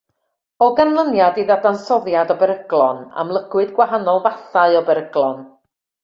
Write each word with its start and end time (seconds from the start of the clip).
O 0.67 0.67
ganlyniad 0.77 1.35
i 1.41 1.43
ddadansoddiad 1.49 2.33
o 2.35 2.37
beryglon, 2.41 3.03
amlygwyd 3.23 3.75
gwahanol 3.81 4.17
fathau 4.27 4.79
o 4.81 4.87
beryglon. 4.93 5.45